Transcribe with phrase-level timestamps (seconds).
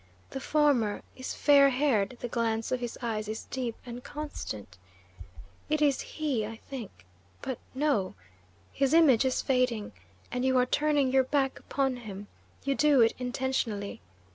[0.31, 4.79] The former is fair haired; the glance of his eyes is deep and constant.
[5.69, 7.05] It is he, I think
[7.43, 8.15] But no!
[8.73, 9.91] His image is fading,
[10.31, 12.25] and you are turning your back upon him.
[12.63, 14.01] You do it intentionally.